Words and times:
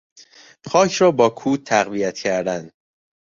خاک 0.65 0.93
را 0.93 1.11
با 1.11 1.29
کود 1.29 1.63
تقویت 1.63 2.17
کردن 2.19 2.71